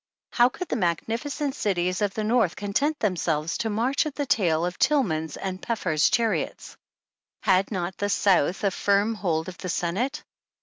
Could 0.35 0.67
the 0.69 0.75
magnificent 0.81 1.53
cities 1.53 2.01
of 2.01 2.15
the 2.15 2.23
North 2.23 2.55
content 2.55 2.97
themselves 2.97 3.59
to 3.59 3.69
march 3.69 4.07
at 4.07 4.15
the 4.15 4.25
tail 4.25 4.65
of 4.65 4.79
Tillman's 4.79 5.37
and 5.37 5.61
Peffer's 5.61 6.09
chariots? 6.09 6.75
Had 7.43 7.69
not 7.71 7.97
the 7.97 8.09
South 8.09 8.63
a 8.63 8.71
firm 8.71 9.13
hold 9.13 9.47
of 9.47 9.59
the 9.59 9.69
Senate 9.69 10.23